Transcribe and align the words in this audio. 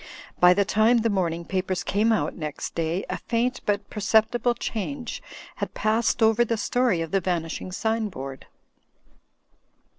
By 0.39 0.55
the 0.55 0.65
time 0.65 0.97
the 1.01 1.11
morning 1.11 1.45
papers 1.45 1.83
came 1.83 2.11
out 2.11 2.33
next 2.35 2.73
day 2.73 3.05
a 3.07 3.19
faint 3.19 3.59
but 3.67 3.87
perceptible 3.91 4.55
change 4.55 5.21
had 5.57 5.75
passed 5.75 6.23
over 6.23 6.43
the 6.43 6.57
story 6.57 7.01
of 7.01 7.11
the 7.11 7.21
vanishing 7.21 7.71
sign 7.71 8.09
board. 8.09 8.47